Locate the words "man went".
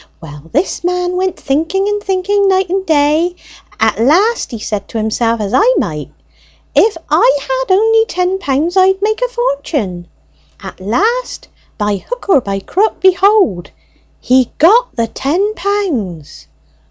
0.83-1.39